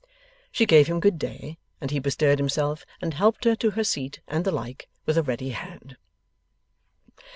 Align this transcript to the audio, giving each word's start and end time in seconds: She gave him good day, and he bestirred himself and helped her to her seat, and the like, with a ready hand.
She 0.51 0.65
gave 0.65 0.87
him 0.87 0.99
good 0.99 1.19
day, 1.19 1.59
and 1.79 1.91
he 1.91 1.99
bestirred 1.99 2.39
himself 2.39 2.87
and 3.03 3.13
helped 3.13 3.43
her 3.45 3.55
to 3.57 3.69
her 3.69 3.83
seat, 3.83 4.19
and 4.27 4.43
the 4.43 4.51
like, 4.51 4.89
with 5.05 5.15
a 5.15 5.21
ready 5.21 5.49
hand. 5.51 5.95